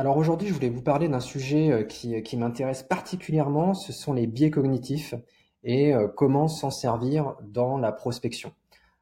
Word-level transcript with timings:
Alors 0.00 0.16
aujourd'hui, 0.16 0.48
je 0.48 0.54
voulais 0.54 0.70
vous 0.70 0.80
parler 0.80 1.08
d'un 1.08 1.20
sujet 1.20 1.70
euh, 1.70 1.84
qui, 1.84 2.22
qui 2.22 2.38
m'intéresse 2.38 2.82
particulièrement, 2.82 3.74
ce 3.74 3.92
sont 3.92 4.14
les 4.14 4.26
biais 4.26 4.50
cognitifs 4.50 5.14
et 5.62 5.94
euh, 5.94 6.08
comment 6.08 6.48
s'en 6.48 6.70
servir 6.70 7.36
dans 7.42 7.76
la 7.76 7.92
prospection. 7.92 8.54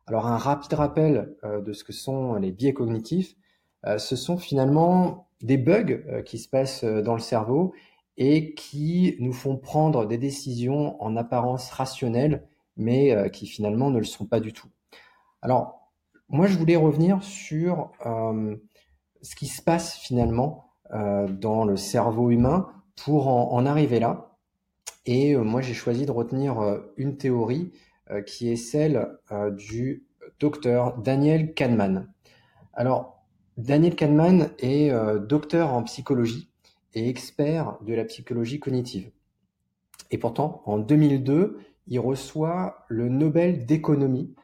Alors 0.09 0.27
un 0.27 0.37
rapide 0.37 0.73
rappel 0.73 1.37
euh, 1.45 1.61
de 1.61 1.73
ce 1.73 1.85
que 1.85 1.93
sont 1.93 2.35
les 2.35 2.51
biais 2.51 2.73
cognitifs, 2.73 3.37
ce 3.97 4.17
sont 4.17 4.39
finalement 4.39 5.29
des 5.41 5.57
bugs 5.57 6.23
qui 6.25 6.39
se 6.39 6.49
passent 6.49 6.83
dans 6.83 7.15
le 7.15 7.21
cerveau 7.21 7.73
et 8.17 8.53
qui 8.55 9.15
nous 9.21 9.33
font 9.33 9.57
prendre 9.57 10.05
des 10.05 10.19
décisions 10.19 11.01
en 11.01 11.15
apparence 11.17 11.71
rationnelles, 11.71 12.45
mais 12.77 13.31
qui 13.31 13.47
finalement 13.47 13.91
ne 13.91 14.01
le 14.01 14.05
sont 14.05 14.27
pas 14.27 14.41
du 14.41 14.53
tout. 14.53 14.67
Alors 15.43 15.93
moi, 16.29 16.49
je 16.49 16.59
voulais 16.59 16.75
revenir 16.75 17.23
sur 17.23 17.93
ce 19.23 19.37
qui 19.37 19.47
se 19.47 19.63
passe 19.63 19.97
finalement 19.97 20.68
euh, 20.68 20.68
dans 20.93 21.65
le 21.65 21.77
cerveau 21.77 22.31
humain 22.31 22.69
pour 23.05 23.29
en, 23.29 23.67
arriver 23.67 24.01
là. 24.01 24.37
Et 25.07 25.35
euh, 25.35 25.43
moi, 25.43 25.61
j'ai 25.61 25.75
choisi 25.75 26.07
de 26.07 26.11
retenir 26.11 26.61
euh, 26.61 26.81
une 26.97 27.17
théorie 27.17 27.73
qui 28.25 28.51
est 28.51 28.57
celle 28.57 29.19
du 29.59 30.07
docteur 30.41 30.97
Daniel 30.97 31.53
Kahneman. 31.53 32.11
Alors, 32.73 33.23
Daniel 33.59 33.95
Kahneman 33.95 34.49
est 34.61 34.91
docteur 35.29 35.75
en 35.75 35.83
psychologie 35.83 36.49
et 36.95 37.11
expert 37.11 37.77
de 37.83 37.93
la 37.93 38.07
psychologie 38.07 38.61
cognitive. 38.61 39.11
Et 40.11 40.17
pourtant, 40.17 40.63
en 40.65 40.79
2002, 40.79 41.59
il 41.87 42.01
reçoit 42.01 42.85
le 42.89 43.09
Nobel 43.09 43.67
d'économie 43.67 44.35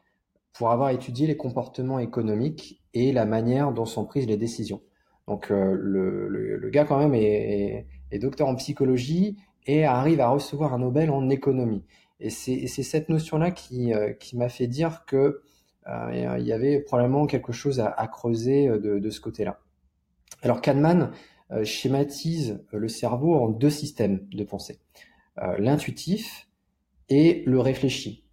pour 0.53 0.71
avoir 0.71 0.91
étudié 0.91 1.27
les 1.27 1.37
comportements 1.37 1.99
économiques 1.99 2.83
et 2.93 3.13
la 3.13 3.25
manière 3.25 3.73
dont 3.73 3.87
sont 3.87 4.05
prises 4.05 4.27
les 4.27 4.37
décisions. 4.37 4.83
Donc 5.27 5.51
euh, 5.51 5.77
le, 5.81 6.71
gars 6.71 6.85
quand 6.85 6.99
même 6.99 7.15
est, 7.15 7.87
docteur 8.21 8.49
en 8.49 8.55
psychologie 8.55 9.37
et 9.67 9.85
arrive 9.85 10.21
à 10.21 10.29
recevoir 10.29 10.75
un 10.75 10.79
Nobel 10.79 11.11
en 11.11 11.31
économie. 11.31 11.85
Et 12.21 12.31
c'est 12.31 12.67
cette 12.69 13.09
notion-là 13.09 13.51
qui, 13.51 13.93
euh, 13.93 14.13
qui 14.13 14.37
m'a 14.37 14.49
fait 14.49 14.67
dire 14.67 15.05
que 15.07 15.43
euh, 15.87 16.37
il 16.39 16.47
y 16.47 16.53
avait 16.53 16.81
probablement 16.81 17.27
quelque 17.27 17.53
chose 17.53 17.81
à, 17.81 18.09
creuser 18.09 18.69
de, 18.69 19.11
ce 19.11 19.21
côté-là. 19.21 19.61
Alors 20.43 20.61
Kahneman 20.61 21.11
schématise 21.63 22.65
le 22.73 22.89
cerveau 22.89 23.35
en 23.35 23.49
deux 23.49 23.71
systèmes 23.71 24.27
de 24.33 24.45
pensée, 24.45 24.79
l'intuitif 25.59 26.49
et 27.11 27.43
le 27.47 27.61
réfléchi. 27.61 28.25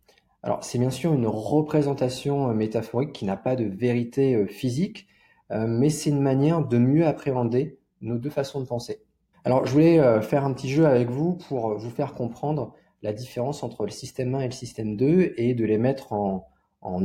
Alors 0.43 0.63
c'est 0.63 0.79
bien 0.79 0.89
sûr 0.89 1.13
une 1.13 1.27
représentation 1.27 2.53
métaphorique 2.53 3.11
qui 3.11 3.25
n'a 3.25 3.35
pas 3.35 3.57
de 3.57 3.65
vérité 3.65 4.47
physique, 4.47 5.07
mais 5.51 5.89
c'est 5.89 6.09
une 6.09 6.21
manière 6.21 6.65
de 6.65 6.77
mieux 6.77 7.05
appréhender 7.05 7.77
nos 8.01 8.17
deux 8.17 8.29
façons 8.29 8.61
de 8.61 8.65
penser. 8.65 9.01
Alors, 9.43 9.65
je 9.65 9.71
voulais 9.71 9.99
euh, 9.99 10.21
faire 10.21 10.45
un 10.45 10.53
petit 10.53 10.69
jeu 10.69 10.85
avec 10.85 11.09
vous 11.09 11.35
pour 11.35 11.77
vous 11.77 11.89
faire 11.89 12.13
comprendre 12.13 12.73
la 13.01 13.13
différence 13.13 13.63
entre 13.63 13.85
le 13.85 13.91
système 13.91 14.35
1 14.35 14.41
et 14.41 14.45
le 14.45 14.51
système 14.51 14.95
2 14.95 15.33
et 15.37 15.53
de 15.53 15.65
les 15.65 15.77
mettre 15.77 16.13
en, 16.13 16.47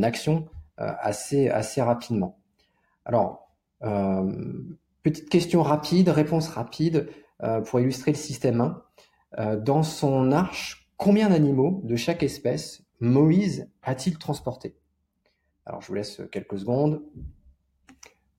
action 0.02 0.46
euh, 0.80 0.92
assez, 1.00 1.48
assez 1.48 1.80
rapidement. 1.80 2.38
Alors, 3.04 3.50
petite 5.02 5.28
question 5.28 5.62
rapide, 5.62 6.08
réponse 6.08 6.48
rapide 6.48 7.08
pour 7.66 7.78
illustrer 7.78 8.10
le 8.10 8.16
système 8.16 8.76
1. 9.36 9.56
dans 9.58 9.82
son 9.82 10.32
arche, 10.32 10.90
combien 10.96 11.28
d'animaux 11.28 11.80
de 11.84 11.94
chaque 11.94 12.22
espèce 12.22 12.82
Moïse 13.00 13.70
a-t-il 13.82 14.18
transporté? 14.18 14.74
Alors, 15.66 15.82
je 15.82 15.88
vous 15.88 15.94
laisse 15.94 16.22
quelques 16.32 16.58
secondes. 16.58 17.02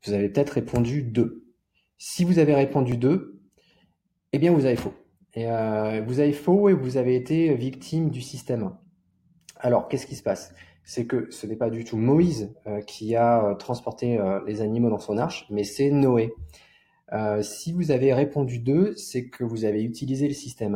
Vous 0.05 0.13
avez 0.13 0.29
peut-être 0.29 0.51
répondu 0.51 1.03
2. 1.03 1.43
Si 1.97 2.23
vous 2.23 2.39
avez 2.39 2.53
répondu 2.53 2.97
2, 2.97 3.41
eh 4.33 4.39
bien 4.39 4.51
vous 4.51 4.65
avez 4.65 4.75
faux. 4.75 4.93
Euh, 5.37 6.01
vous 6.05 6.19
avez 6.19 6.33
faux 6.33 6.69
et 6.69 6.73
vous 6.73 6.97
avez 6.97 7.15
été 7.15 7.53
victime 7.53 8.09
du 8.09 8.21
système 8.21 8.63
1. 8.63 8.79
Alors, 9.59 9.87
qu'est-ce 9.87 10.07
qui 10.07 10.15
se 10.15 10.23
passe? 10.23 10.53
C'est 10.83 11.05
que 11.05 11.27
ce 11.31 11.45
n'est 11.45 11.55
pas 11.55 11.69
du 11.69 11.83
tout 11.83 11.97
Moïse 11.97 12.55
euh, 12.65 12.81
qui 12.81 13.15
a 13.15 13.43
euh, 13.43 13.55
transporté 13.55 14.19
les 14.45 14.61
animaux 14.61 14.89
dans 14.89 14.99
son 14.99 15.17
arche, 15.17 15.45
mais 15.49 15.63
c'est 15.63 15.91
Noé. 15.91 16.33
si 17.41 17.73
vous 17.73 17.91
avez 17.91 18.13
répondu 18.13 18.59
2, 18.59 18.95
c'est 18.95 19.27
que 19.27 19.43
vous 19.43 19.65
avez 19.65 19.83
utilisé 19.83 20.27
le 20.27 20.33
système 20.33 20.75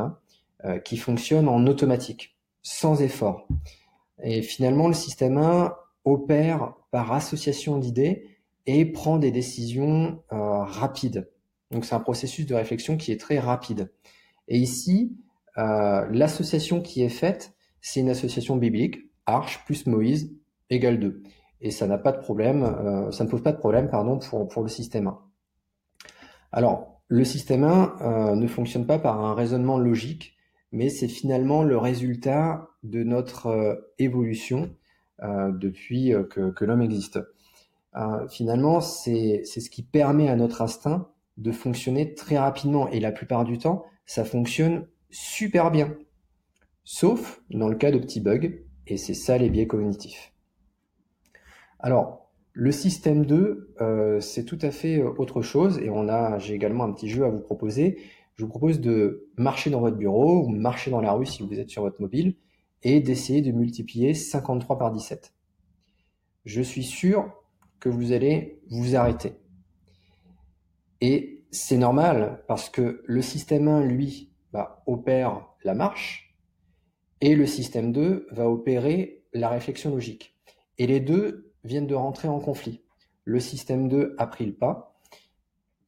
1 0.64 0.80
qui 0.80 0.98
fonctionne 0.98 1.48
en 1.48 1.66
automatique, 1.66 2.38
sans 2.62 3.02
effort. 3.02 3.48
Et 4.22 4.44
finalement, 4.44 4.88
le 4.88 4.94
système 4.94 5.38
1 5.38 5.74
opère 6.06 6.76
par 6.92 7.12
association 7.14 7.78
d'idées 7.78 8.31
et 8.66 8.86
prend 8.86 9.18
des 9.18 9.32
décisions 9.32 10.22
euh, 10.32 10.64
rapides. 10.64 11.30
Donc 11.72 11.86
c'est 11.86 11.96
un 11.96 12.00
processus 12.00 12.46
de 12.46 12.56
réflexion 12.56 12.98
qui 12.98 13.12
est 13.12 13.20
très 13.20 13.40
rapide. 13.40 13.92
Et 14.48 14.58
ici, 14.58 15.18
euh, 15.58 16.06
l'association 16.12 16.82
qui 16.82 17.02
est 17.02 17.10
faite, 17.10 17.54
c'est 17.82 18.00
une 18.00 18.10
association 18.10 18.58
biblique, 18.58 19.10
Arche 19.26 19.64
plus 19.66 19.88
Moïse 19.88 20.36
égale 20.70 21.00
2. 21.00 21.24
Et 21.62 21.72
ça 21.72 21.88
n'a 21.88 21.98
pas 21.98 22.12
de 22.12 22.20
problème, 22.20 22.64
euh, 22.64 23.12
ça 23.12 23.24
ne 23.24 23.30
pose 23.30 23.44
pas 23.44 23.52
de 23.52 23.58
problème 23.58 23.90
pardon, 23.90 24.20
pour, 24.20 24.64
le 24.64 24.70
système 24.70 25.08
1. 25.08 25.20
Alors, 26.52 27.02
le 27.08 27.24
système 27.24 27.64
1 27.64 28.36
ne 28.36 28.48
fonctionne 28.48 28.86
pas 28.86 29.00
par 29.00 29.24
un 29.24 29.34
raisonnement 29.34 29.78
logique, 29.78 30.38
mais 30.72 30.90
c'est 30.90 31.08
finalement 31.08 31.64
le 31.64 31.78
résultat 31.78 32.70
de 32.84 33.04
notre 33.04 33.92
évolution 34.00 34.74
depuis 35.22 36.14
que 36.30 36.66
l'homme 36.66 36.82
existe. 36.82 37.20
Euh, 37.96 38.28
finalement, 38.28 38.82
c'est 38.82 39.44
ce 39.44 39.70
qui 39.70 39.84
permet 39.84 40.30
à 40.30 40.36
notre 40.36 40.62
instinct 40.62 41.10
de 41.38 41.52
fonctionner 41.52 42.14
très 42.14 42.38
rapidement. 42.38 42.90
Et 42.90 43.00
la 43.00 43.12
plupart 43.12 43.46
du 43.46 43.58
temps, 43.58 43.86
ça 44.06 44.24
fonctionne 44.24 44.88
super 45.10 45.72
bien. 45.72 45.96
Sauf 46.84 47.42
dans 47.50 47.70
le 47.70 47.76
cas 47.76 47.92
de 47.92 48.00
petits 48.00 48.22
bugs, 48.22 48.50
et 48.88 48.98
c'est 48.98 49.14
ça 49.14 49.38
les 49.38 49.50
biais 49.50 49.68
cognitifs. 49.68 50.34
Alors, 51.80 52.32
le 52.54 52.72
système 52.72 53.26
2, 53.26 53.74
euh, 53.80 54.20
c'est 54.20 54.44
tout 54.44 54.60
à 54.62 54.72
fait 54.72 55.00
euh, 55.00 55.14
autre 55.18 55.42
chose, 55.42 55.80
et 55.80 55.90
on 55.90 56.10
a, 56.10 56.38
j'ai 56.38 56.54
également 56.54 56.84
un 56.84 56.92
petit 56.92 57.10
jeu 57.10 57.24
à 57.24 57.30
vous 57.30 57.40
proposer. 57.40 58.00
Je 58.36 58.44
vous 58.44 58.50
propose 58.50 58.82
de 58.82 59.30
marcher 59.38 59.70
dans 59.70 59.80
votre 59.80 59.98
bureau 59.98 60.44
ou 60.44 60.50
marcher 60.50 60.92
dans 60.92 61.02
la 61.02 61.14
rue 61.14 61.26
si 61.26 61.44
vous 61.44 61.60
êtes 61.60 61.70
sur 61.70 61.84
votre 61.84 62.02
mobile, 62.02 62.36
et 62.84 63.00
d'essayer 63.00 63.42
de 63.42 63.52
multiplier 63.52 64.14
53 64.14 64.78
par 64.78 64.92
17. 64.92 65.34
Je 66.46 66.62
suis 66.62 66.84
sûr 66.84 67.41
que 67.82 67.90
vous 67.90 68.14
allez 68.14 68.62
vous 68.70 68.96
arrêter. 68.96 69.34
Et 71.02 71.44
c'est 71.52 71.78
normal 71.78 72.44
parce 72.48 72.70
que 72.70 73.02
le 73.06 73.22
système 73.22 73.68
1, 73.68 73.82
lui, 73.82 74.32
va 74.54 74.84
opère 74.86 75.48
la 75.64 75.74
marche 75.74 76.38
et 77.20 77.36
le 77.36 77.46
système 77.46 77.92
2 77.92 78.28
va 78.32 78.50
opérer 78.50 79.24
la 79.34 79.50
réflexion 79.50 79.90
logique. 79.90 80.36
Et 80.78 80.88
les 80.88 81.00
deux 81.00 81.54
viennent 81.64 81.88
de 81.88 81.96
rentrer 81.96 82.28
en 82.28 82.40
conflit. 82.40 82.82
Le 83.24 83.40
système 83.40 83.88
2 83.88 84.16
a 84.18 84.28
pris 84.28 84.46
le 84.46 84.54
pas 84.54 85.00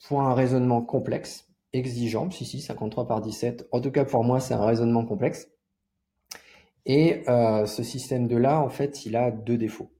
pour 0.07 0.21
un 0.21 0.33
raisonnement 0.33 0.81
complexe, 0.81 1.47
exigeant, 1.71 2.29
si, 2.29 2.45
si, 2.45 2.59
53 2.59 3.07
par 3.07 3.21
17. 3.21 3.67
En 3.71 3.81
tout 3.81 3.91
cas, 3.91 4.05
pour 4.05 4.23
moi, 4.23 4.39
c'est 4.39 4.53
un 4.53 4.65
raisonnement 4.65 5.05
complexe. 5.05 5.49
Et 6.85 7.23
euh, 7.29 7.65
ce 7.65 7.83
système 7.83 8.27
2-là, 8.27 8.61
en 8.61 8.69
fait, 8.69 9.05
il 9.05 9.15
a 9.15 9.31
deux 9.31 9.57
défauts. 9.57 9.91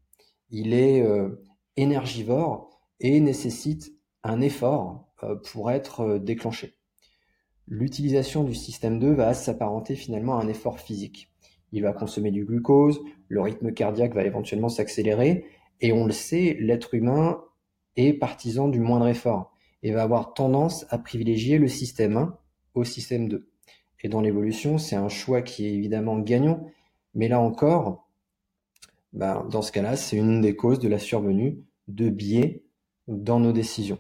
Il 0.50 0.74
est 0.74 1.02
euh, 1.02 1.42
énergivore 1.78 2.69
et 3.00 3.19
nécessite 3.19 3.94
un 4.23 4.41
effort 4.41 5.07
euh, 5.23 5.35
pour 5.35 5.72
être 5.72 6.01
euh, 6.01 6.19
déclenché. 6.19 6.75
L'utilisation 7.67 8.44
du 8.44 8.56
système 8.56 9.00
2 9.00 9.13
va 9.13 9.34
s'apparenter 9.34 9.95
finalement 9.95 10.38
à 10.38 10.44
un 10.44 10.47
effort 10.47 10.79
physique. 10.79 11.31
Il 11.72 11.84
va 11.84 11.94
consommer 11.94 12.31
du 12.31 12.45
glucose, 12.45 13.01
le 13.28 13.41
rythme 13.41 13.73
cardiaque 13.73 14.13
va 14.13 14.25
éventuellement 14.25 14.69
s'accélérer, 14.69 15.45
et 15.81 15.91
on 15.91 16.06
le 16.06 16.11
sait, 16.11 16.57
l'être 16.59 16.94
humain 16.94 17.41
est 17.95 18.13
partisan 18.13 18.67
du 18.67 18.79
moindre 18.79 19.07
effort 19.07 19.53
et 19.81 19.91
va 19.91 20.03
avoir 20.03 20.34
tendance 20.34 20.85
à 20.90 20.97
privilégier 20.97 21.57
le 21.57 21.67
système 21.67 22.17
1 22.17 22.37
au 22.76 22.84
système 22.84 23.28
2. 23.28 23.49
Et 24.03 24.09
dans 24.09 24.22
l'évolution, 24.22 24.78
c'est 24.78 24.96
un 24.96 25.09
choix 25.09 25.41
qui 25.41 25.66
est 25.66 25.73
évidemment 25.73 26.19
gagnant, 26.19 26.66
mais 27.14 27.28
là 27.28 27.40
encore, 27.40 28.03
ben, 29.14 29.48
dans 29.50 29.62
ce 29.62 29.72
cas-là, 29.72 29.96
c'est 29.96 30.18
une 30.18 30.42
des 30.42 30.56
causes 30.56 30.80
de 30.80 30.90
la 30.90 31.00
survenue 31.00 31.64
de 31.88 32.10
biais 32.10 32.64
dans 33.08 33.40
nos 33.40 33.52
décisions. 33.52 34.00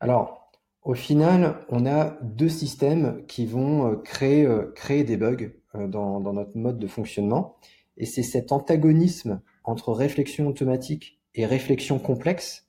Alors, 0.00 0.50
au 0.82 0.94
final, 0.94 1.64
on 1.68 1.84
a 1.84 2.16
deux 2.22 2.48
systèmes 2.48 3.24
qui 3.26 3.44
vont 3.44 3.90
euh, 3.90 3.96
créer, 3.96 4.46
euh, 4.46 4.72
créer 4.74 5.04
des 5.04 5.16
bugs 5.16 5.50
euh, 5.74 5.88
dans, 5.88 6.20
dans 6.20 6.32
notre 6.32 6.56
mode 6.56 6.78
de 6.78 6.86
fonctionnement. 6.86 7.56
Et 7.96 8.06
c'est 8.06 8.22
cet 8.22 8.52
antagonisme 8.52 9.42
entre 9.64 9.92
réflexion 9.92 10.46
automatique 10.46 11.20
et 11.34 11.44
réflexion 11.44 11.98
complexe, 11.98 12.68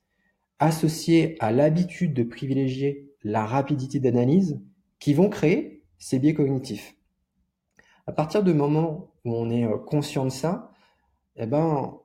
associé 0.59 1.35
à 1.39 1.51
l'habitude 1.51 2.13
de 2.13 2.23
privilégier 2.23 3.13
la 3.23 3.45
rapidité 3.45 3.99
d'analyse, 3.99 4.59
qui 4.99 5.13
vont 5.13 5.29
créer 5.29 5.83
ces 5.99 6.17
biais 6.17 6.33
cognitifs. 6.33 6.95
À 8.07 8.11
partir 8.11 8.43
du 8.43 8.53
moment 8.53 9.11
où 9.25 9.35
on 9.35 9.49
est 9.49 9.67
conscient 9.85 10.25
de 10.25 10.31
ça, 10.31 10.71
eh 11.37 11.45
ben, 11.45 11.99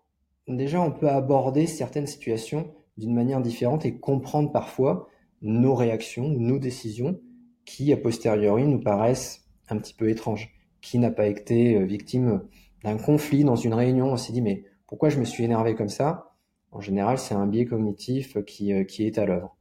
déjà, 0.49 0.81
on 0.81 0.90
peut 0.90 1.08
aborder 1.08 1.67
certaines 1.67 2.06
situations 2.06 2.73
d'une 2.96 3.14
manière 3.14 3.40
différente 3.40 3.87
et 3.87 3.99
comprendre 3.99 4.52
parfois 4.52 5.08
nos 5.40 5.75
réactions, 5.75 6.29
nos 6.29 6.58
décisions 6.58 7.20
qui, 7.64 7.93
a 7.93 7.96
posteriori, 7.96 8.67
nous 8.67 8.81
paraissent 8.81 9.49
un 9.69 9.79
petit 9.79 9.94
peu 9.94 10.08
étranges. 10.08 10.52
Qui 10.81 10.99
n'a 10.99 11.11
pas 11.11 11.26
été 11.26 11.76
euh, 11.76 11.84
victime 11.84 12.43
d'un 12.82 12.96
conflit 12.96 13.44
dans 13.44 13.56
une 13.56 13.75
réunion 13.75 14.12
On 14.12 14.17
s'est 14.17 14.32
dit, 14.32 14.43
mais 14.43 14.64
pourquoi 14.87 15.08
je 15.08 15.19
me 15.19 15.25
suis 15.25 15.44
énervé 15.44 15.75
comme 15.75 15.88
ça? 15.88 16.34
En 16.73 16.81
général, 16.81 17.19
c'est 17.19 17.34
un 17.34 17.46
biais 17.46 17.67
cognitif 17.67 18.43
qui, 18.44 18.73
euh, 18.73 18.84
est 18.99 19.19
à 19.19 19.26
l'œuvre. 19.26 19.56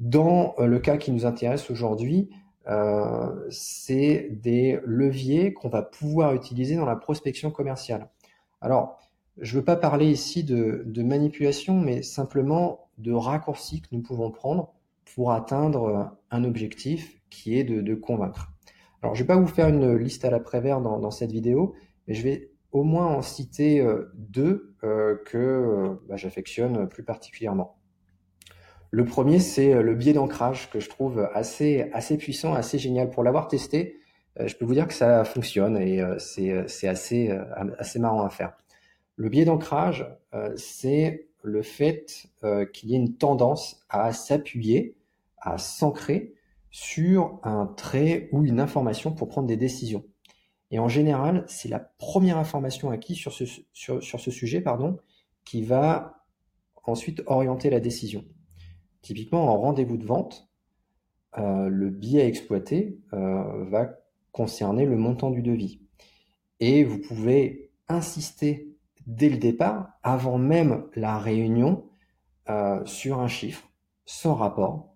Dans 0.00 0.54
euh, 0.58 0.66
le 0.66 0.80
cas 0.80 0.96
qui 0.96 1.12
nous 1.12 1.26
intéresse 1.26 1.70
aujourd'hui, 1.70 2.30
c'est 3.50 4.28
des 4.30 4.78
leviers 4.84 5.52
qu'on 5.52 5.68
va 5.68 5.82
pouvoir 5.82 6.32
utiliser 6.32 6.76
dans 6.76 6.84
la 6.84 6.94
prospection 6.94 7.50
commerciale. 7.50 8.08
Alors, 8.62 9.00
je 9.38 9.54
ne 9.54 9.60
veux 9.60 9.64
pas 9.64 9.76
parler 9.76 10.06
ici 10.06 10.44
de, 10.44 11.02
manipulation, 11.02 11.78
mais 11.78 12.02
simplement 12.02 12.88
de 12.96 13.12
raccourcis 13.12 13.82
que 13.82 13.88
nous 13.90 14.02
pouvons 14.02 14.30
prendre 14.30 14.72
pour 15.14 15.32
atteindre 15.32 16.16
un 16.30 16.44
objectif 16.44 17.20
qui 17.28 17.58
est 17.58 17.64
de, 17.64 17.94
convaincre. 17.94 18.52
Alors, 19.02 19.16
je 19.16 19.22
ne 19.22 19.26
vais 19.26 19.34
pas 19.34 19.40
vous 19.40 19.48
faire 19.48 19.68
une 19.68 19.96
liste 19.96 20.24
à 20.24 20.30
la 20.30 20.38
prévère 20.38 20.80
dans, 20.80 21.10
cette 21.10 21.32
vidéo, 21.32 21.74
mais 22.06 22.14
je 22.14 22.22
vais 22.22 22.50
au 22.70 22.84
moins 22.84 23.06
en 23.06 23.20
citer 23.20 23.80
euh, 23.80 24.12
deux 24.14 24.74
euh, 24.84 25.16
que 25.26 25.36
euh, 25.36 25.94
bah, 26.08 26.16
j'affectionne 26.16 26.88
plus 26.88 27.02
particulièrement. 27.02 27.76
Le 28.90 29.04
premier, 29.04 29.40
c'est 29.40 29.82
le 29.82 29.94
biais 29.94 30.12
d'ancrage 30.12 30.70
que 30.70 30.78
je 30.78 30.88
trouve 30.88 31.26
assez 31.32 31.90
puissant, 32.18 32.54
assez 32.54 32.78
génial. 32.78 33.08
Pour 33.08 33.22
l'avoir 33.22 33.48
testé, 33.48 34.01
je 34.38 34.54
peux 34.56 34.64
vous 34.64 34.74
dire 34.74 34.88
que 34.88 34.94
ça 34.94 35.24
fonctionne 35.24 35.76
et 35.76 36.02
c'est 36.18 36.88
assez, 36.88 37.30
assez 37.78 37.98
marrant 37.98 38.24
à 38.24 38.30
faire. 38.30 38.56
Le 39.16 39.28
biais 39.28 39.44
d'ancrage, 39.44 40.06
c'est 40.56 41.28
le 41.42 41.62
fait 41.62 42.26
qu'il 42.72 42.90
y 42.90 42.94
ait 42.94 42.98
une 42.98 43.16
tendance 43.16 43.84
à 43.90 44.12
s'appuyer, 44.12 44.96
à 45.36 45.58
s'ancrer 45.58 46.34
sur 46.70 47.38
un 47.42 47.66
trait 47.66 48.30
ou 48.32 48.44
une 48.44 48.58
information 48.58 49.12
pour 49.12 49.28
prendre 49.28 49.46
des 49.46 49.58
décisions. 49.58 50.04
Et 50.72 50.78
en 50.78 50.88
général, 50.88 51.44
c'est 51.46 51.68
la 51.68 51.78
première 51.78 52.38
information 52.38 52.90
acquise 52.90 53.18
sur 53.18 53.32
ce, 53.32 53.44
sur, 53.74 54.02
ce 54.02 54.30
sujet 54.30 54.62
pardon, 54.62 54.98
qui 55.44 55.62
va 55.62 56.24
ensuite 56.84 57.22
orienter 57.26 57.68
la 57.68 57.78
décision. 57.78 58.24
Typiquement, 59.02 59.52
en 59.52 59.60
rendez-vous 59.60 59.98
de 59.98 60.06
vente, 60.06 60.48
euh, 61.36 61.68
le 61.68 61.90
biais 61.90 62.22
à 62.22 62.26
exploiter 62.26 62.98
euh, 63.12 63.64
va 63.64 63.98
concerner 64.32 64.86
le 64.86 64.96
montant 64.96 65.30
du 65.30 65.42
devis. 65.42 65.80
Et 66.60 66.84
vous 66.84 66.98
pouvez 66.98 67.70
insister 67.88 68.74
dès 69.06 69.28
le 69.28 69.38
départ, 69.38 69.90
avant 70.02 70.38
même 70.38 70.84
la 70.94 71.18
réunion, 71.18 71.84
euh, 72.48 72.84
sur 72.84 73.20
un 73.20 73.28
chiffre 73.28 73.68
sans 74.04 74.34
rapport, 74.34 74.94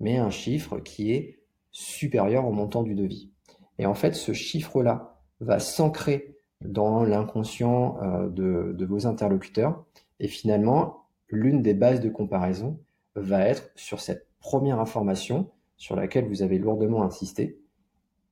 mais 0.00 0.18
un 0.18 0.30
chiffre 0.30 0.78
qui 0.78 1.12
est 1.12 1.38
supérieur 1.70 2.46
au 2.46 2.52
montant 2.52 2.82
du 2.82 2.94
devis. 2.94 3.30
Et 3.78 3.86
en 3.86 3.94
fait, 3.94 4.14
ce 4.14 4.32
chiffre-là, 4.32 5.12
va 5.42 5.58
s'ancrer 5.58 6.36
dans 6.64 7.04
l'inconscient 7.04 7.98
euh, 8.02 8.28
de, 8.28 8.84
vos 8.84 9.06
interlocuteurs. 9.06 9.84
Et 10.20 10.28
finalement, 10.28 11.04
l'une 11.28 11.62
des 11.62 11.74
bases 11.74 12.00
de 12.00 12.08
comparaison 12.08 12.78
va 13.16 13.46
être 13.46 13.70
sur 13.74 14.00
cette 14.00 14.28
première 14.40 14.80
information 14.80 15.50
sur 15.76 15.96
laquelle 15.96 16.28
vous 16.28 16.42
avez 16.42 16.58
lourdement 16.58 17.02
insisté. 17.02 17.58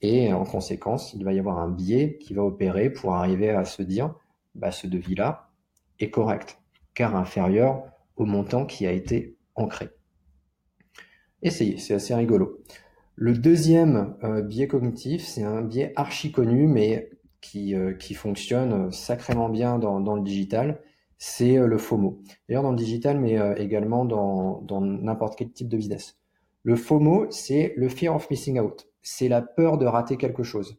Et 0.02 0.32
en 0.32 0.44
conséquence, 0.44 1.12
il 1.14 1.24
va 1.24 1.32
y 1.32 1.38
avoir 1.38 1.58
un 1.58 1.68
biais 1.68 2.16
qui 2.18 2.34
va 2.34 2.42
opérer 2.42 2.90
pour 2.90 3.14
arriver 3.14 3.50
à 3.50 3.64
se 3.64 3.82
dire, 3.82 4.14
bah, 4.54 4.70
ce 4.70 4.86
devis-là 4.86 5.50
est 5.98 6.10
correct, 6.10 6.58
car 6.94 7.16
inférieur 7.16 7.84
au 8.16 8.24
montant 8.24 8.64
qui 8.64 8.86
a 8.86 8.92
été 8.92 9.36
ancré. 9.54 9.90
Essayez, 11.42 11.78
c'est 11.78 11.94
assez 11.94 12.14
rigolo. 12.14 12.60
Le 13.14 13.34
deuxième 13.34 14.16
euh, 14.24 14.42
biais 14.42 14.68
cognitif, 14.68 15.22
c'est 15.22 15.42
un 15.42 15.62
biais 15.62 15.92
archi 15.96 16.32
connu, 16.32 16.66
mais 16.66 17.10
qui, 17.40 17.74
euh, 17.74 17.94
qui 17.94 18.14
fonctionne 18.14 18.92
sacrément 18.92 19.48
bien 19.48 19.78
dans, 19.78 20.00
dans 20.00 20.16
le 20.16 20.22
digital, 20.22 20.80
c'est 21.18 21.58
euh, 21.58 21.66
le 21.66 21.78
FOMO. 21.78 22.22
D'ailleurs 22.48 22.62
dans 22.62 22.70
le 22.70 22.76
digital, 22.76 23.18
mais 23.20 23.38
également 23.58 24.04
dans, 24.04 24.62
dans 24.62 24.80
n'importe 24.80 25.36
quel 25.36 25.50
type 25.50 25.68
de 25.68 25.76
business. 25.76 26.19
Le 26.62 26.76
FOMO, 26.76 27.30
c'est 27.30 27.72
le 27.76 27.88
fear 27.88 28.14
of 28.14 28.28
missing 28.30 28.60
out. 28.60 28.86
C'est 29.02 29.28
la 29.28 29.42
peur 29.42 29.78
de 29.78 29.86
rater 29.86 30.16
quelque 30.16 30.42
chose. 30.42 30.78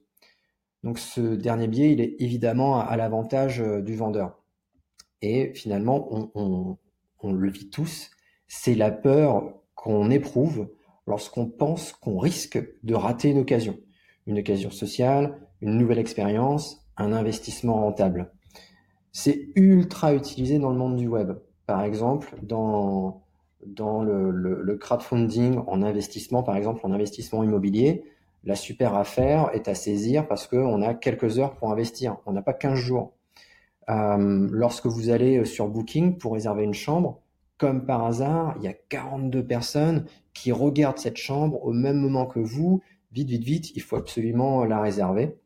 Donc 0.83 0.99
ce 0.99 1.21
dernier 1.35 1.67
biais, 1.67 1.91
il 1.91 2.01
est 2.01 2.15
évidemment 2.19 2.79
à, 2.79 2.95
l'avantage 2.97 3.59
du 3.59 3.95
vendeur. 3.95 4.39
Et 5.21 5.53
finalement, 5.53 6.09
on 6.33 7.33
le 7.33 7.49
vit 7.49 7.69
tous. 7.69 8.11
C'est 8.47 8.75
la 8.75 8.91
peur 8.91 9.61
qu'on 9.75 10.11
éprouve 10.11 10.67
lorsqu'on 11.07 11.47
pense 11.47 11.93
qu'on 11.93 12.17
risque 12.17 12.59
de 12.83 12.95
rater 12.95 13.29
une 13.29 13.39
occasion, 13.39 13.77
une 14.27 14.39
occasion 14.39 14.71
sociale, 14.71 15.39
une 15.61 15.77
nouvelle 15.77 15.99
expérience, 15.99 16.85
un 16.97 17.13
investissement 17.13 17.75
rentable. 17.75 18.31
C'est 19.11 19.49
ultra 19.55 20.13
utilisé 20.13 20.59
dans 20.59 20.69
le 20.69 20.77
monde 20.77 20.95
du 20.95 21.07
web. 21.07 21.33
Par 21.65 21.83
exemple, 21.83 22.35
dans, 22.43 23.23
dans 23.65 24.01
le, 24.01 24.31
le, 24.31 24.75
crowdfunding 24.77 25.59
en 25.67 25.81
investissement, 25.81 26.43
par 26.43 26.55
exemple 26.55 26.81
en 26.83 26.91
investissement 26.91 27.43
immobilier, 27.43 28.03
la 28.43 28.55
super 28.55 28.95
affaire 28.95 29.49
est 29.53 29.67
à 29.67 29.75
saisir 29.75 30.27
parce 30.27 30.47
qu'on 30.47 30.81
a 30.81 30.93
quelques 30.93 31.37
heures 31.37 31.55
pour 31.55 31.71
investir. 31.71 32.17
On 32.25 32.33
n'a 32.33 32.41
pas 32.41 32.53
15 32.53 32.75
jours. 32.75 33.13
Euh, 33.89 34.47
lorsque 34.51 34.87
vous 34.87 35.09
allez 35.09 35.45
sur 35.45 35.67
Booking 35.67 36.17
pour 36.17 36.33
réserver 36.33 36.63
une 36.63 36.73
chambre, 36.73 37.21
comme 37.57 37.85
par 37.85 38.03
hasard, 38.05 38.55
il 38.57 38.63
y 38.63 38.67
a 38.67 38.73
42 38.73 39.45
personnes 39.45 40.05
qui 40.33 40.51
regardent 40.51 40.97
cette 40.97 41.17
chambre 41.17 41.63
au 41.63 41.73
même 41.73 41.97
moment 41.97 42.25
que 42.25 42.39
vous. 42.39 42.81
Vite, 43.11 43.29
vite, 43.29 43.43
vite, 43.43 43.75
il 43.75 43.81
faut 43.81 43.97
absolument 43.97 44.65
la 44.65 44.81
réserver. 44.81 45.37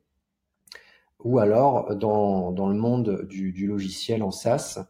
Ou 1.23 1.39
alors, 1.39 1.95
dans, 1.95 2.51
dans 2.51 2.69
le 2.69 2.75
monde 2.75 3.25
du, 3.27 3.51
du, 3.51 3.67
logiciel 3.67 4.21
en 4.23 4.31
SaaS, 4.31 4.77
euh, 4.77 4.83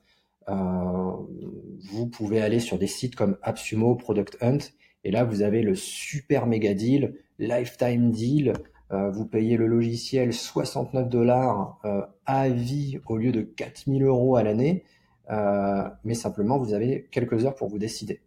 vous 0.47 2.07
pouvez 2.07 2.41
aller 2.41 2.59
sur 2.59 2.77
des 2.77 2.87
sites 2.87 3.15
comme 3.15 3.37
AppSumo, 3.41 3.95
Product 3.95 4.37
Hunt, 4.41 4.59
et 5.05 5.11
là, 5.11 5.23
vous 5.23 5.43
avez 5.43 5.61
le 5.61 5.75
super 5.75 6.47
méga 6.47 6.73
deal, 6.73 7.15
lifetime 7.37 8.11
deal. 8.11 8.53
Euh, 8.91 9.11
vous 9.11 9.25
payez 9.25 9.55
le 9.55 9.67
logiciel 9.67 10.33
69 10.33 11.09
dollars 11.09 11.79
euh, 11.85 12.01
à 12.25 12.49
vie 12.49 12.99
au 13.05 13.17
lieu 13.17 13.31
de 13.31 13.41
4000 13.41 14.03
euros 14.03 14.35
à 14.35 14.43
l'année. 14.43 14.83
Euh, 15.29 15.87
mais 16.03 16.15
simplement 16.15 16.57
vous 16.57 16.73
avez 16.73 17.07
quelques 17.11 17.45
heures 17.45 17.55
pour 17.55 17.67
vous 17.67 17.77
décider. 17.77 18.21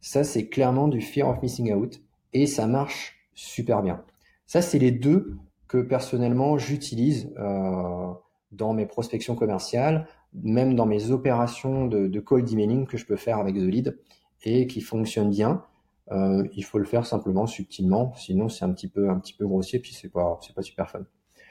Ça, 0.00 0.22
c'est 0.22 0.48
clairement 0.48 0.88
du 0.88 1.00
fear 1.00 1.28
of 1.28 1.42
missing 1.42 1.72
out 1.72 2.00
et 2.34 2.46
ça 2.46 2.66
marche 2.66 3.16
super 3.34 3.82
bien. 3.82 4.04
Ça, 4.46 4.60
c'est 4.60 4.78
les 4.78 4.92
deux 4.92 5.36
que 5.66 5.78
personnellement 5.78 6.58
j'utilise 6.58 7.32
euh, 7.38 8.12
dans 8.52 8.74
mes 8.74 8.86
prospections 8.86 9.34
commerciales, 9.34 10.06
même 10.34 10.74
dans 10.74 10.86
mes 10.86 11.10
opérations 11.10 11.86
de, 11.86 12.06
de 12.06 12.20
cold 12.20 12.50
emailing 12.52 12.86
que 12.86 12.96
je 12.96 13.06
peux 13.06 13.16
faire 13.16 13.38
avec 13.38 13.56
The 13.56 13.60
Lead 13.60 13.98
et 14.44 14.66
qui 14.66 14.80
fonctionnent 14.80 15.30
bien. 15.30 15.64
Euh, 16.10 16.46
il 16.54 16.64
faut 16.64 16.78
le 16.78 16.84
faire 16.84 17.04
simplement 17.04 17.46
subtilement, 17.46 18.14
sinon 18.16 18.48
c'est 18.48 18.64
un 18.64 18.72
petit 18.72 18.88
peu 18.88 19.10
un 19.10 19.18
petit 19.18 19.34
peu 19.34 19.46
grossier 19.46 19.78
puis 19.78 19.92
c'est 19.92 20.08
pas 20.08 20.38
c'est 20.42 20.54
pas 20.54 20.62
super 20.62 20.88
fun. 20.90 21.00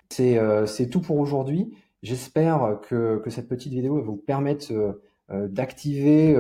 C'est 0.10 0.38
euh, 0.38 0.65
c'est 0.65 0.89
tout 0.89 1.01
pour 1.01 1.17
aujourd'hui. 1.17 1.74
J'espère 2.03 2.79
que, 2.88 3.17
que, 3.24 3.29
cette 3.31 3.48
petite 3.48 3.74
vidéo 3.74 3.96
va 3.96 4.01
vous 4.01 4.17
permettre 4.17 4.72
euh, 4.72 5.48
d'activer 5.48 6.38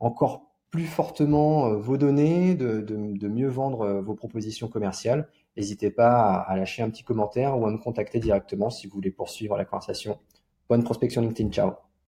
encore 0.00 0.50
plus 0.70 0.86
fortement 0.86 1.74
vos 1.74 1.96
données, 1.96 2.54
de, 2.54 2.80
de, 2.80 3.28
mieux 3.28 3.48
vendre 3.48 4.00
vos 4.00 4.14
propositions 4.14 4.66
commerciales. 4.66 5.28
N'hésitez 5.56 5.90
pas 5.90 6.34
à, 6.34 6.56
lâcher 6.56 6.82
un 6.82 6.90
petit 6.90 7.04
commentaire 7.04 7.58
ou 7.58 7.66
à 7.66 7.70
me 7.70 7.78
contacter 7.78 8.18
directement 8.18 8.70
si 8.70 8.86
vous 8.86 8.94
voulez 8.94 9.10
poursuivre 9.10 9.56
la 9.56 9.64
conversation. 9.64 10.18
Bonne 10.68 10.84
prospection 10.84 11.22
LinkedIn, 11.22 11.50
ciao 11.50 11.93